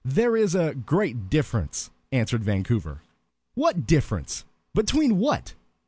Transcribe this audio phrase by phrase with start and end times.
[0.03, 3.03] "There is a great difference," answered Vancouver.
[3.53, 4.45] "What difference?
[4.73, 5.53] Between what?"